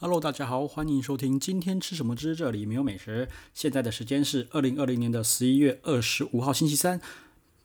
[0.00, 3.28] Hello，大家好，欢迎收听今天吃什么之这里没有美食。
[3.52, 7.00] 现在的时间是二零二零年的十一月二十五号星期三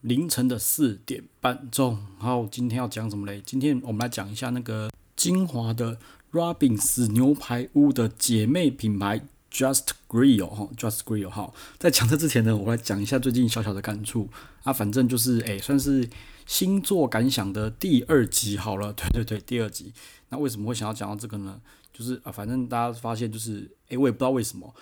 [0.02, 2.04] 凌晨的四点半钟。
[2.18, 3.40] 好，今天要讲什么嘞？
[3.46, 6.00] 今天我们来讲一下那个金华的
[6.32, 9.22] Robbins 牛排屋的姐妹品牌
[9.52, 11.54] Just Grill 哈，Just Grill 哈。
[11.78, 14.28] 在讲这之前呢，我来讲一下最近小小的感触
[14.64, 16.10] 啊，反正就是诶，算是
[16.46, 18.92] 星座感想的第二集好了。
[18.98, 19.94] 对对对，第二集。
[20.30, 21.62] 那为什么会想要讲到这个呢？
[21.94, 24.74] 就是啊，反正大家发现就是，诶、我也不知道为什么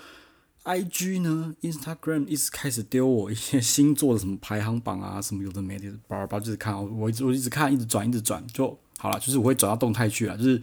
[0.63, 9.19] ，IG 呢，Instagram 一直开始丢我一些星座的什么排行榜啊，什么有的没的，叭叭就是看，我一直我一直看，一直转，一直转，就好了。
[9.19, 10.61] 就是我会转到动态去啊，就是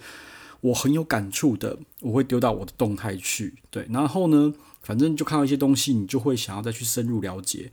[0.63, 3.55] 我很有感触的，我会丢到我的动态去。
[3.71, 7.71] 对，然后呢，反正就看到一些东西，你就会想要再去深入了解。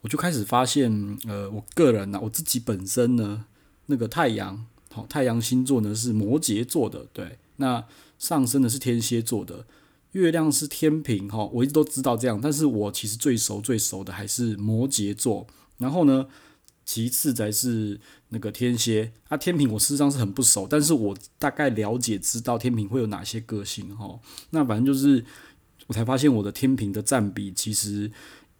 [0.00, 3.44] 我就开始发现，呃，我个人呢、我自己本身呢，
[3.86, 7.84] 那个太阳，好，太阳星座呢是摩羯座的，对，那。
[8.20, 9.64] 上升的是天蝎座的，
[10.12, 15.46] 月亮是天平哈，我一直都知道这样，但是我其实最熟最熟的还是摩羯座，
[15.78, 16.26] 然后呢，
[16.84, 25.24] 其次才是那个天蝎，啊天平我事实上是很不熟，但是我大概了解知道天平会有哪些个性哈，那反正就是
[25.86, 28.12] 我才发现我的天平的占比其实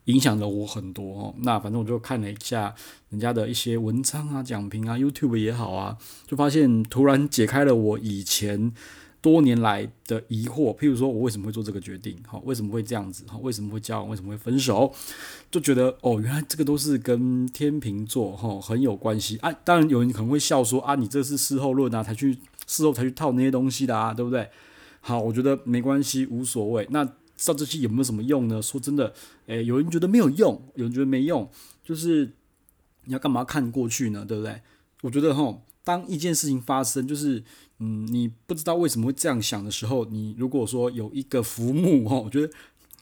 [0.04, 2.74] 影响了我很多哦，那反正我就看了一下
[3.10, 8.72] 人家的一些文章啊、讲评啊、YouTube 也好啊，就发现突然解开了我以前。
[9.22, 12.16] 多年来的疑惑，譬如说我为什么会做这个决定？
[12.26, 13.22] 哈，为什么会这样子？
[13.26, 14.08] 哈，为什么会交往？
[14.08, 14.90] 为什么会分手？
[15.50, 19.52] 就觉得哦，原来这个都是跟天秤座哈很有关系啊。
[19.62, 24.48] 当然有人可能会笑说啊，你这是事后论啊，才去事后才去套那些东西的啊，对不对？
[25.02, 26.86] 好，我觉得没关系，无所谓。
[26.90, 27.06] 那
[27.40, 28.62] 知道这些有没有什么用呢？
[28.62, 29.12] 说真的，
[29.46, 31.50] 诶，有人觉得没有用，有人觉得没用，
[31.84, 32.34] 就是
[33.04, 34.24] 你要干嘛看过去呢？
[34.24, 34.62] 对不对？
[35.02, 37.42] 我觉得哈，当一件事情发生，就是。
[37.82, 42.52] 嗯，你不知道为什么会这样想的时候，你如果说有一个浮木哈，我觉得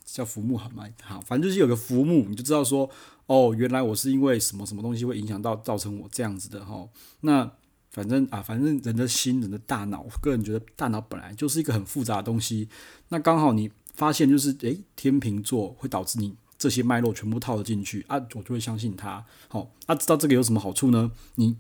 [0.05, 0.85] 叫浮木好吗？
[1.03, 2.89] 好，反正就是有个浮木，你就知道说，
[3.27, 6.89] 哦，原来我是因为什么什么东西会影响到造成我这样子的哈。
[7.23, 7.51] 那
[7.91, 12.69] 反正啊，反正人的心，人的大脑，我个人觉得大脑本来就是一个很复杂的东西。
[13.09, 19.23] 那刚好你发现就是，诶，天秤座会导致你这些脉络全部套了进去啊，我就会相信他。
[19.49, 21.11] 好，啊，知道这个有什么好处呢？
[21.35, 21.57] 你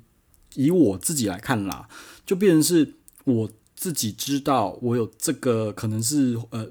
[0.55, 1.89] 以我自己来看啦，
[2.25, 2.95] 就变成是。
[3.25, 6.71] 我自己知道，我有这个可能是呃，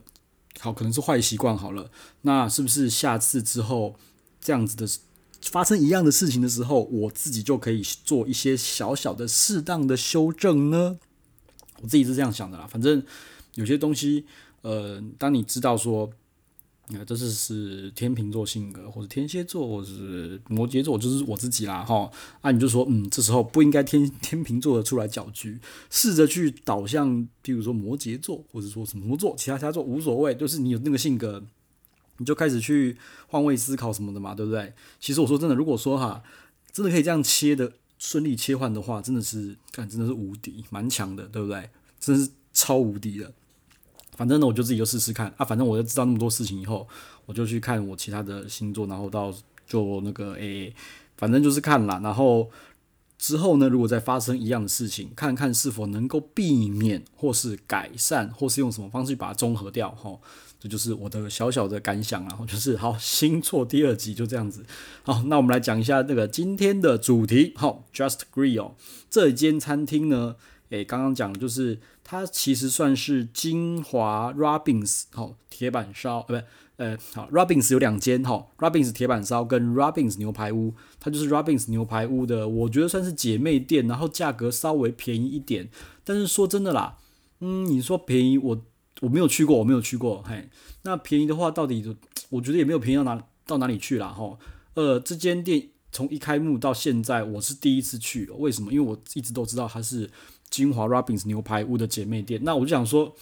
[0.60, 1.92] 好，可能是坏习惯好了。
[2.22, 3.96] 那是不是下次之后
[4.42, 4.88] 这样子的
[5.52, 10.98] 发生一样的事情的时候，我自己就可以做一些小小的适当的修正呢？
[11.84, 12.66] 我自己是这样想的啦。
[12.66, 13.04] 反正
[13.54, 14.26] 有些东西，
[14.62, 16.12] 呃，当你知道说。
[16.90, 22.10] 你看，这是是天秤座性格，或者天蝎座，或者是摩羯座，就是我自己啦，哈。
[22.40, 25.60] 啊，你就说，嗯，这时候不应该天天秤座的出来搅局，
[25.90, 27.10] 试着去导向，
[27.44, 31.44] 譬如说摩羯座，或者说什么座，其他其他座无所谓，就是你有那个性格，
[32.20, 32.96] 你就开始去
[33.28, 34.74] 换位思考什么的嘛，对不对？
[34.98, 36.24] 其实我说真的，如果说哈，
[36.72, 41.70] 真的可以这样切的顺利切换的话，真的是，看真的是无敌，蛮强的，对不对？
[42.00, 43.34] 真是超无敌的。
[44.18, 45.46] 反正呢，我就自己就试试看啊。
[45.46, 46.86] 反正我就知道那么多事情以后，
[47.26, 49.34] 我就去看我其他的星座，然后到
[49.66, 50.76] 就那个诶、
[51.16, 52.02] 反正就是看啦。
[52.04, 52.50] 然后
[53.18, 59.92] 之后呢，如果再发生一样的事情，看看是否能够避免，或是改善，或是用什么方式把它综合掉。
[59.92, 60.18] 哈，
[60.60, 62.24] 这就是我的小小的感想。
[62.24, 64.66] 然后就是好，星座第二集就这样子。
[65.04, 67.54] 好，那我们来讲一下那个今天的主题。
[67.56, 68.74] 好，Just Grill
[69.10, 70.36] 这间餐厅呢，
[70.70, 71.80] 诶，刚刚讲就是。
[72.10, 76.46] 它其实算是金华 Robins 好铁板烧，呃不，
[76.78, 85.70] 呃好，Robbins 有两间哈，Robins 铁板烧跟 Robbins 牛排屋，它就是 Robbins 牛排屋的，我觉得算是姐妹店，然后价格稍微便宜一点。
[86.06, 86.98] 但是说真的啦，
[87.42, 88.66] 嗯，你说便宜，我
[89.02, 90.48] 我没有去过，我没有去过，嘿，
[90.84, 91.94] 那便宜的话，到底
[92.30, 94.08] 我觉得也没有便宜到哪到哪里去啦。
[94.08, 94.40] 哈。
[94.76, 98.72] 呃，这间店从一开幕到现在，我是第一次去，为什么？
[98.72, 100.10] 因为我一直都知道它是。
[100.58, 103.14] 金华 Robbins 牛排屋的姐妹店，那我就想说，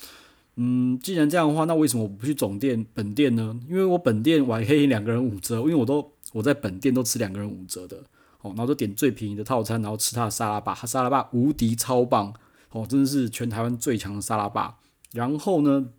[0.56, 3.60] 嗯，既然这样的话，那为什么我不去总店本店呢？
[3.68, 7.98] 因为我本店我还可以两个人五折，因为我都我在本店都吃两个人五折的，
[8.40, 12.34] 哦，然后就点最便宜的套餐，然后吃他的沙拉吧，他沙拉吧无敌超棒，
[12.72, 14.78] 哦，真的是全台湾最强的沙拉吧。
[15.12, 15.90] 然后呢，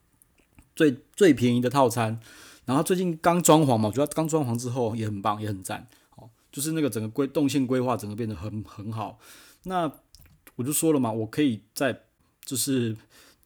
[0.74, 2.18] 最最便宜的套餐，
[2.64, 9.18] 然后最近刚装潢嘛，我觉得刚装潢之后也很棒，也很赞，哦，就是那个整个规动线规划整个变得很很好，
[9.64, 9.92] 那。
[10.56, 12.02] 我就说了嘛，我可以在
[12.44, 12.96] 就是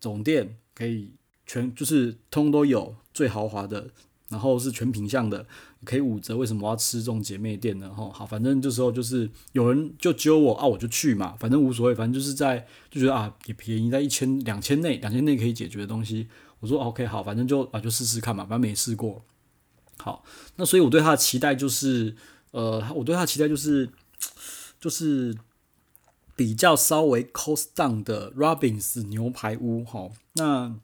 [0.00, 1.10] 总店可以
[1.46, 3.90] 全就是通都有最豪华的
[4.28, 5.44] 然后是全品项的，
[5.84, 6.36] 可以五折。
[6.36, 7.92] 为什么我要吃这种姐妹店呢？
[7.92, 16.28] 吼，好，反正这时候就是有人就揪我啊，我就去嘛，反正无所谓，反正就是在就觉得啊也便宜，在一千两千内，两千内可以解决的东西，
[16.60, 19.24] 我说 OK 好，反正就啊就试试看嘛，反正没试过。
[19.98, 20.24] 好，
[20.54, 22.14] 那所以我对他的期待就是，
[22.52, 23.90] 呃，我对他的期待就是
[24.80, 25.36] 就是
[26.40, 29.84] 比较稍微 cost down 的 Robins 牛排屋。
[29.84, 30.74] 好，那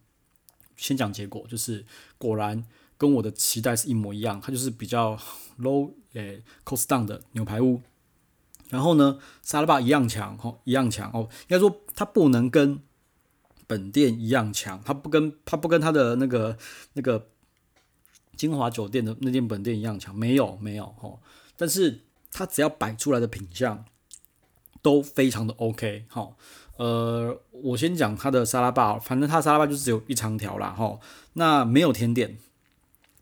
[0.77, 1.87] 先讲结果，就是
[2.19, 2.67] 果然。
[2.99, 5.19] 跟我的期待是一模一样，它就是比较
[5.59, 7.81] low 诶、cost down 的牛排屋。
[8.71, 11.29] 然后呢，沙拉吧一样强，吼，一样强哦。
[11.43, 12.81] 应该说它不能跟
[13.67, 16.57] 本店一样强，它不跟它不跟它的那个
[16.95, 17.29] 那个
[18.35, 21.21] 金华酒店的那间本店一样强，没有没有吼。
[21.57, 23.85] 但是它只要摆出来的品相
[24.87, 26.37] 都非常的 OK，好。
[26.77, 31.01] 呃，我先讲它的沙拉吧，反正它的沙拉吧就是只有一长条啦，哈，
[31.33, 32.39] 那没有甜点。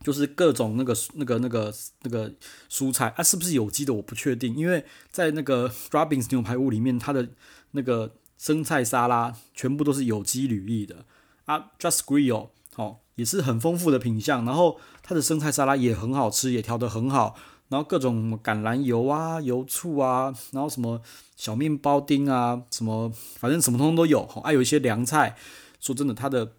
[0.03, 1.73] 就是各种那个那个那个
[2.03, 2.31] 那个
[2.69, 7.27] 蔬菜啊，是不是有机的我不确定，因为在那个 Robbins 牛排屋里面，它的
[7.71, 11.07] 那个生菜沙拉全部都是有机履历的
[11.47, 11.71] 啊。
[11.79, 17.37] Just Grill 哦，也是很丰富的品相，然后它的生菜沙拉也很好吃，也调得很好，
[17.69, 21.01] 然后各种橄榄油啊、油醋啊，然后什么
[21.37, 25.37] 小面包丁啊，什么反正什么通通都有，还、有一些凉菜。
[25.81, 26.53] 说真的，它的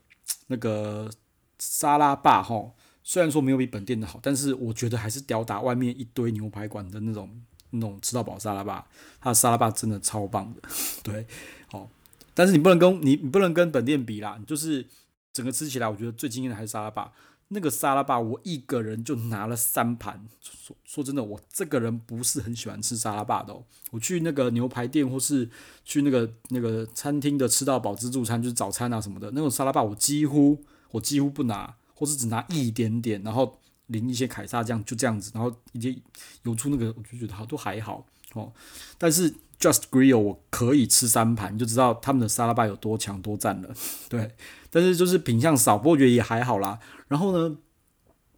[0.47, 1.09] 那个
[1.57, 2.71] 沙拉吧，哈。
[3.07, 7.29] 虽然说没有比本店的好，但是我觉得还是吊打外面一堆牛排馆的那种
[7.69, 8.87] 那种吃到饱沙拉吧。
[9.21, 10.61] 它的沙拉吧真的超棒的，
[11.03, 11.27] 对，
[11.67, 11.87] 好，
[12.33, 14.87] 但是你不能跟你你不能跟本店比啦，就是
[15.31, 17.11] 整个吃起来，我觉得最惊艳的还是沙拉吧。
[17.49, 20.25] 那个沙拉吧，我一个人就拿了三盘。
[20.41, 23.55] 说说真的，我这个人不是很喜欢吃沙拉吧的。
[23.91, 25.49] 我去那个牛排店或是
[25.83, 31.75] 去那个那个餐厅的吃到饱自助餐，就是早餐啊什么的那种沙拉吧，我几乎我几乎不拿。
[31.97, 35.97] 或是只拿一点点，然后淋一些凯撒酱，就这样子，然后一些
[36.43, 38.53] 油出那个，我就觉得好都还好哦。
[38.97, 43.69] 但是 Just Grill 我可以吃三盘，就知道他们的沙拉吧有多强多赞了。
[44.07, 44.31] 对，
[44.69, 46.79] 但是就是品相少，不过我觉得也还好啦。
[47.07, 47.57] 然后呢，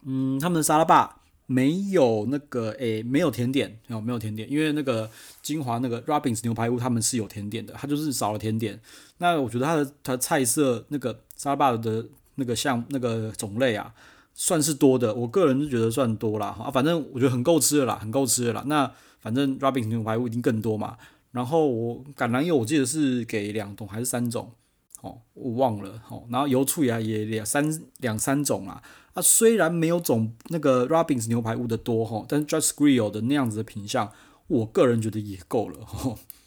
[0.04, 5.10] 嗯，他们的沙拉吧没有那个，诶，没有甜点，哦，没有甜点，因为那个
[5.42, 8.80] 金华那个 robbins 牛排屋他们是有甜点的，它就是少了甜点。
[9.18, 12.06] 那我觉得它的它的菜色那个沙拉吧的。
[12.40, 13.92] 那个像那个种类啊，
[14.40, 16.56] 算是多的，我个人是觉得算多啦。
[16.62, 18.62] 啊，反正我觉得很够吃的啦，很够吃的啦。
[18.66, 18.88] 那
[19.18, 20.96] 反正 Robins 牛排屋一定更多嘛。
[21.32, 24.52] 然后我橄榄油我记得是给两种还是三种，
[25.00, 26.00] 哦，我忘了。
[26.08, 28.80] 哦，然后油醋也也两三两三种啦。
[29.12, 34.12] 啊，虽然没有总那个 Robins 牛排屋的多哈，但是 Just Grill 的那样子的品相，
[34.46, 35.84] 我个人觉得也够了。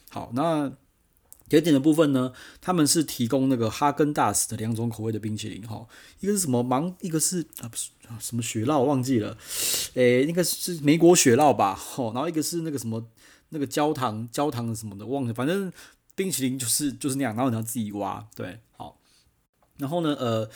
[0.10, 0.72] 好，那。
[1.52, 2.32] 甜点的部分呢，
[2.62, 5.86] 他们是提供那个哈根达斯的两种口味的冰淇淋哈，
[6.22, 9.38] 一个是什么芒，一个是啊不是啊什么雪酪忘记了，
[9.96, 13.06] 诶、欸，那个是莓果雪酪吧，吼，然后一个是那个什么
[13.50, 15.70] 那个焦糖焦糖什么的忘了，反正
[16.16, 18.98] 冰淇淋就是就是那样，然后你要自己挖，对，好，
[19.76, 20.50] 然后呢，呃，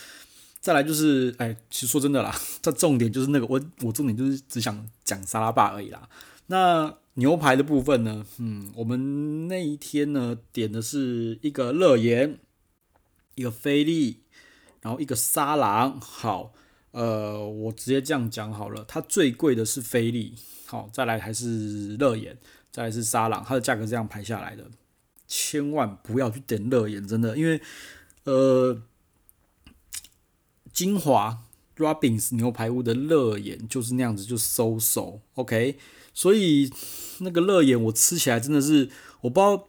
[0.62, 6.08] 再来就是，哎，其实说真的啦，这重点就是那个我我重点就是只想讲沙拉霸而已啦，
[6.48, 6.98] 那。
[7.18, 12.40] 牛排的部分呢，嗯，我们那一天呢点的是一个肋盐，
[13.36, 14.24] 一个菲力，
[14.82, 15.98] 然后一个沙朗。
[16.02, 16.52] 好，
[16.92, 22.38] 呃，我直接这样讲好了，它最贵的是菲力，好，再来还是肋盐，
[22.70, 24.70] 再来是沙朗，它的价格这样排下来的，
[25.26, 27.62] 千万不要去点肋盐，真的，因为
[28.26, 28.82] 呃，
[30.74, 31.46] 精华
[31.78, 35.78] Robbins 牛排屋的肋眼就是那样子，就 so so，OK。
[36.14, 36.72] 所以
[37.20, 38.90] 那个肋眼我吃起来真的是，
[39.20, 39.68] 我不知道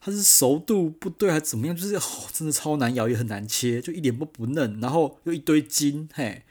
[0.00, 6.42] 它是熟度不对还是怎么样，就是哦，真的超难咬，也很难切，就一点都不嫩，然后又一堆筋，嘿，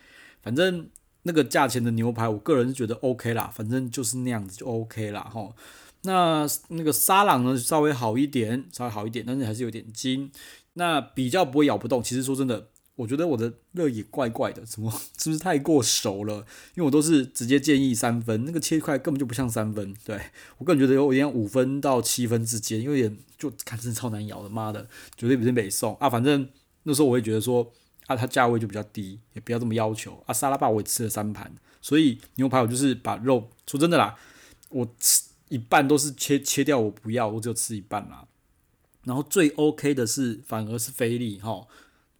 [0.41, 0.89] 反正
[1.23, 5.53] 那个价钱的牛排，我个人是觉得 OK 啦，反正就是那样子就 OK 啦，吼。
[6.03, 10.31] 那那个沙朗呢，稍微好一点，稍微好一点，但是还是有点筋，
[10.73, 12.01] 那比较不会咬不动。
[12.01, 12.69] 其实说真的。
[12.95, 16.45] 我觉得我的肉也怪怪的，怎么 是不是太过熟了？
[16.75, 19.93] 因为我都是直接建议三分，那个切块根本就不像三分。
[20.05, 20.19] 对，
[20.57, 24.87] 我个人觉得有点五分到七分之间，因为也就看真的超难咬的，妈的，
[25.17, 26.09] 绝对不是北送啊！
[26.09, 26.47] 反正
[26.83, 27.69] 那时候我也觉得说
[28.07, 30.33] 啊，它价位就比较低，也不要这么要求啊。
[30.33, 34.15] 沙拉吧我也吃了三盘，所以牛排我就是把肉，说真的啦，
[34.69, 38.25] 我吃一半都是切切掉，我不要，我只有吃一半啦。
[39.03, 41.67] 然后最 OK 的是反而是菲力哈。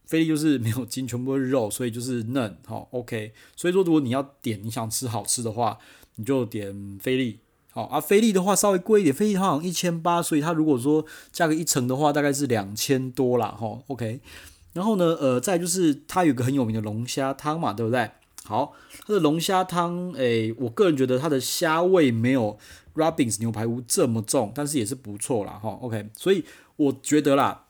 [0.06, 3.32] 菲力就是没有筋，全部是肉，所以就是嫩， 好，OK。
[3.56, 5.78] 所以说，如果你要点你想吃好吃的话，
[6.14, 7.40] 你就点菲力，
[7.72, 8.00] 好啊。
[8.00, 14.20] 菲力的话稍微贵一点，菲力好像一千八，所以它如果说价格一层的话，大概是两千多啦，哈，OK。
[14.72, 18.10] 然后呢，呃，再就是它有个很有名的龙虾汤嘛，对不对？
[18.44, 18.74] 好，
[19.06, 22.56] 它的龙虾汤，诶，我个人觉得它的虾味没有
[22.94, 25.70] Robbins 牛排屋这么重，但是也是不错啦，哈。
[25.82, 26.44] OK，所以
[26.76, 27.65] 我觉得啦，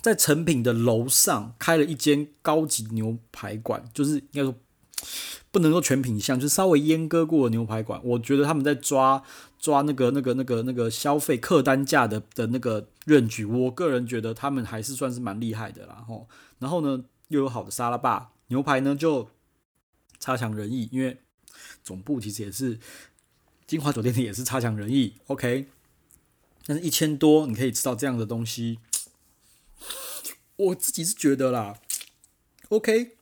[0.00, 4.54] 在成品的楼上开了一间高级牛排馆，就是应该说
[5.50, 8.00] 不能说全品相，就是稍微阉割过的牛排馆。
[8.02, 9.22] 我觉得他们在抓
[9.58, 16.26] 抓那个那个那个那个消费客单价的的那个 range，我个人觉得他们还是算是蛮厉害的啦，哈。
[16.58, 19.28] 然后呢，又有好的沙拉吧，牛排呢就。
[20.22, 21.16] 差强人意，因为
[21.82, 22.78] 总部其实也是
[23.66, 25.66] 金华酒店里也是差强人意，OK。
[26.66, 28.80] 但是一千多你可以吃到这样的东西，
[30.66, 31.78] 我自己是觉得啦
[32.68, 33.16] ，OK，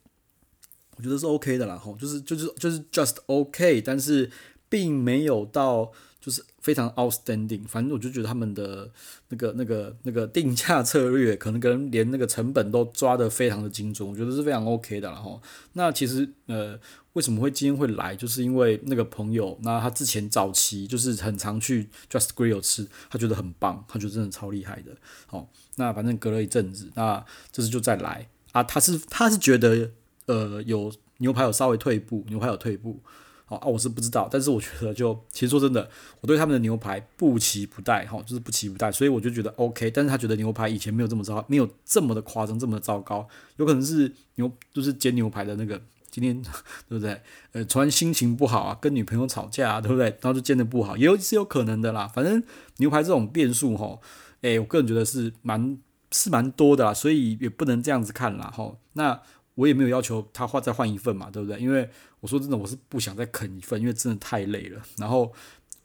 [0.96, 4.30] 我觉得是 OK 的啦，吼，就是就是就是 just OK，但是
[4.68, 5.92] 并没有到。
[6.20, 8.90] 就是非常 outstanding，反正我就觉得他们的
[9.28, 15.40] 那个、那个、那个定价策略，可能跟连那个成本都抓得非常的精准，我觉得是非常 OK 的啦，吼。
[15.74, 16.78] 那其实呃，
[17.18, 24.96] 为什么会今天会来，就是因为那个朋友，那他之前早期就是很常去 Just Grill 吃，他觉得很棒，他觉得真的超厉害的。
[25.26, 29.90] 好，那反正隔了一阵子，那这次就再来啊，他是他是觉得
[30.26, 33.00] 呃有牛排有稍微退步，牛排有退步。
[33.48, 39.90] 哦啊，我是不知道，但是我觉得就其实说真的，我对他们的牛排不期不待，哈，就是不期不待，所以我就觉得 OK。
[39.90, 45.80] 但是他觉得牛排以前没有这么糟，没有这么的夸张，这么的糟糕，有可能是牛就是煎牛排的那个
[46.10, 46.40] 今天
[46.88, 47.20] 对不对？
[47.52, 50.06] 呃，突然心情不好啊，跟女朋友吵架啊，对不对？
[50.06, 52.08] 然后就煎得不好，也是有可能的啦。
[52.08, 52.42] 反正
[52.78, 53.98] 牛排这种变数哈，
[54.40, 55.78] 诶，我个人觉得是蛮
[56.12, 58.50] 是蛮多的啦，所以也不能这样子看啦。
[58.50, 58.76] 哈。
[58.94, 59.20] 那
[59.54, 61.58] 我也没有要求他换再换一份嘛，对不对？
[61.58, 61.88] 因为
[62.20, 64.80] 我说真的，我是不想再啃一份，因为真的太累了。
[64.98, 65.32] 然后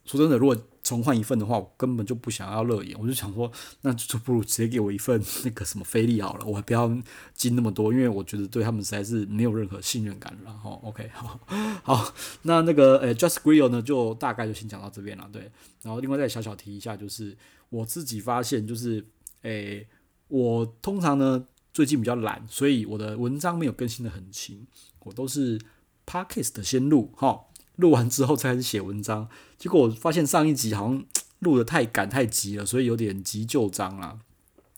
[0.04, 3.50] 说真的，如果重换一份的话，我根本就不想要乐眼，我就想说，
[3.80, 6.86] 那就不如直接给我一份那个什么菲力好了，我还不要
[7.34, 10.36] 进那么多，因为我觉得对他们实在是没有任何信任感。
[10.44, 11.40] 然后 OK，好，
[11.82, 15.26] 好，那那个呃，Just Grill 呢，就大概就先讲到这边了。
[15.32, 15.50] 对，
[15.82, 17.36] 然后另外再小小提一下，就是
[17.70, 19.04] 我自己发现，就是
[19.42, 19.88] 诶，
[20.28, 24.66] 我通常呢最近比较懒，所以我的文章没有更新得很勤，
[25.00, 25.58] 我都是。
[26.06, 27.46] Podcast 的先录哈，
[27.76, 29.28] 录完之后才开始写文章。
[29.58, 31.04] 结果我发现上一集好像
[31.40, 34.18] 录得太赶太急了，所以有点急就章啦。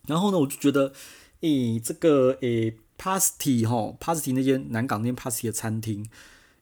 [0.06, 0.92] 然后呢，我就觉得，
[1.40, 6.08] 诶、这个诶、Pasty 哈，Pasty 那间南港那间 Pasty 的餐厅，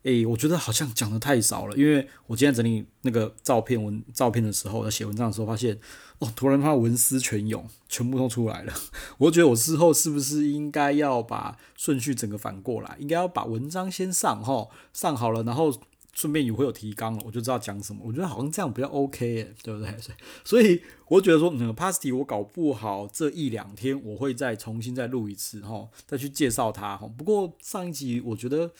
[0.02, 1.76] 诶、我觉得好像讲得太少了。
[1.76, 5.78] 因为我今天整理那个照片文照片的时候，在写文章的时候发现。
[6.20, 8.72] 哦，突然发现文思泉涌，全部都出来了。
[9.18, 12.96] 我觉得我之后是不是应该要把顺序整个反过来？
[13.00, 15.76] 应该要把文章先上哈，上好了，然后
[16.14, 18.00] 顺便也会有提纲了，我就知道讲什么。
[18.04, 19.94] 我觉得好像这样比较 OK 耶，对不对？
[20.44, 27.06] 所以我觉得说，嗯，Pasty 我搞不好这一两天我会再重新再录一次哈，再去介绍它哈。
[27.18, 28.70] 不过上一集我觉得。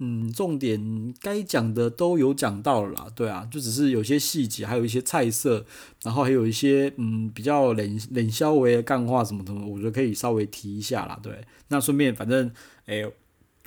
[0.00, 5.66] 嗯，重点该讲的都有讲到了啦，对啊，就只是有些细节，还有一些菜色，
[6.04, 11.44] 然后还有一些嗯比较冷冷消微的干话什么什么，我觉得可以稍微提一下啦，对。
[11.66, 12.48] 那顺便反正，
[12.86, 13.04] 哎，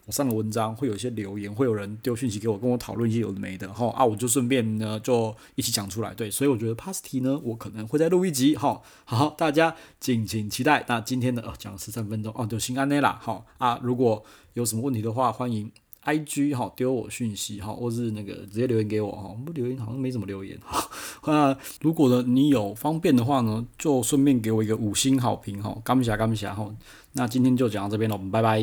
[0.06, 6.30] 我上了文章会有一些留言，会有人丢讯息给我，跟我讨论一些有的没的，哈啊，我就顺便呢就一起讲出来，对。
[6.30, 10.84] 所以我觉得 Pasty 呢，我可能会再录一集，哈，好，大家敬请期待。
[10.88, 15.72] 那今天的哦讲了十三分钟哦，就先安内啦，好啊，如果有什么问题的话，欢迎。
[16.04, 20.84] I G 哈丢我讯息哈，或是那个直接留言给我哈，不留言好像没什么留言哈。
[21.28, 26.68] 那 如果呢你有方便的话呢，就顺便给我一个五星好评哈，感谢感谢哈。
[27.12, 28.60] 那今天就讲到这边了，我们拜拜。